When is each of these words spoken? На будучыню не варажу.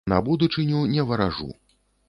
На 0.11 0.19
будучыню 0.29 0.81
не 0.95 1.05
варажу. 1.11 1.51